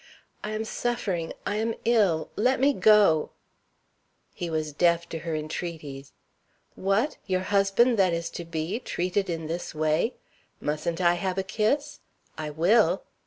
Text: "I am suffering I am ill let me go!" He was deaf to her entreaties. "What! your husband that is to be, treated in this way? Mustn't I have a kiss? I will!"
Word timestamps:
"I 0.43 0.49
am 0.53 0.65
suffering 0.65 1.31
I 1.45 1.57
am 1.57 1.75
ill 1.85 2.31
let 2.35 2.59
me 2.59 2.73
go!" 2.73 3.29
He 4.33 4.49
was 4.49 4.73
deaf 4.73 5.07
to 5.09 5.19
her 5.19 5.35
entreaties. 5.35 6.11
"What! 6.73 7.17
your 7.27 7.41
husband 7.41 7.99
that 7.99 8.11
is 8.11 8.31
to 8.31 8.43
be, 8.43 8.79
treated 8.79 9.29
in 9.29 9.45
this 9.45 9.75
way? 9.75 10.15
Mustn't 10.59 11.01
I 11.01 11.13
have 11.13 11.37
a 11.37 11.43
kiss? 11.43 11.99
I 12.35 12.49
will!" 12.49 13.03